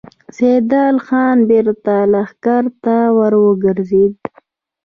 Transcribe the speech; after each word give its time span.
سيدال 0.37 0.95
خان 1.05 1.37
بېرته 1.49 1.95
لښکر 2.11 2.63
ته 2.83 2.95
ور 3.17 3.33
وګرځېد. 3.45 4.15